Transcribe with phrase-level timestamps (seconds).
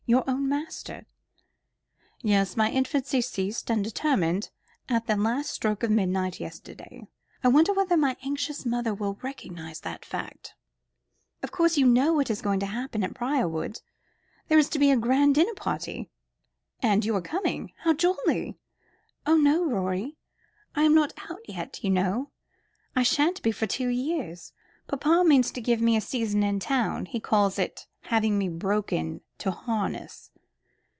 [0.07, 1.05] Your own master."
[2.21, 4.49] "Yes, my infancy ceased and determined
[4.89, 7.07] at the last stroke of midnight yesterday.
[7.45, 10.53] I wonder whether my anxious mother will recognise that fact?"
[11.41, 13.79] "Of course you know what is going to happen at Briarwood.
[14.49, 16.09] There is to be a grand dinner party."
[16.81, 17.71] "And you are coming?
[17.85, 18.57] How jolly!"
[19.25, 20.17] "Oh, no, Rorie.
[20.75, 22.31] I am not out yet, you know.
[22.97, 24.51] I shan't be for two years.
[24.87, 27.05] Papa means to give me a season in town.
[27.05, 30.31] He calls it having me broken to harness.